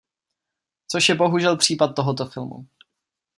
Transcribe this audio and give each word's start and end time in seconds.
Což 0.87 1.09
je 1.09 1.15
bohužel 1.15 1.57
případ 1.57 1.87
tohoto 1.87 2.25
filmu. 2.25 2.67